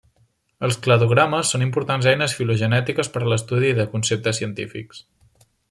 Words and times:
Els 0.67 0.77
cladogrames 0.85 1.51
són 1.55 1.65
importants 1.65 2.09
eines 2.13 2.35
filogenètiques 2.39 3.13
per 3.19 3.23
a 3.27 3.29
l'estudi 3.35 3.73
de 3.81 3.87
conceptes 3.95 4.43
científics. 4.43 5.07